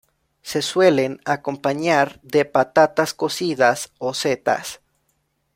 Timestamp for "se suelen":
0.41-1.21